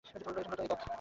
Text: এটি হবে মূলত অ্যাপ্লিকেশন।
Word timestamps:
এটি 0.15 0.23
হবে 0.27 0.41
মূলত 0.45 0.49
অ্যাপ্লিকেশন। 0.59 0.87